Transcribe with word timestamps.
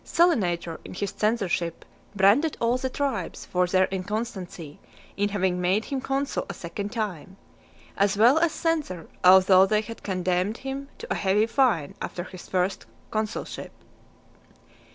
Salinator, 0.03 0.79
in 0.83 0.95
his 0.95 1.13
censorship, 1.15 1.85
branded 2.15 2.57
all 2.59 2.75
the 2.79 2.89
tribes, 2.89 3.45
for 3.45 3.67
their 3.67 3.85
inconstancy 3.91 4.79
in 5.15 5.29
having 5.29 5.61
made 5.61 5.85
him 5.85 6.01
consul 6.01 6.43
a 6.49 6.55
second 6.55 6.91
time, 6.91 7.37
as 7.95 8.17
well 8.17 8.39
as 8.39 8.51
censor, 8.51 9.07
although 9.23 9.67
they 9.67 9.81
had 9.81 10.01
condemned 10.01 10.57
him 10.57 10.89
to 10.97 11.05
a 11.11 11.15
heavy 11.15 11.45
fine 11.45 11.93
after 12.01 12.23
his 12.23 12.47
first 12.49 12.87
consulship. 13.11 13.71